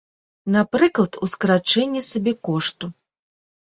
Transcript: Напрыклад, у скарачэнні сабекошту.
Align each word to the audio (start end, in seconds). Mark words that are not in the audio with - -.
Напрыклад, 0.55 1.19
у 1.23 1.31
скарачэнні 1.35 2.05
сабекошту. 2.11 2.85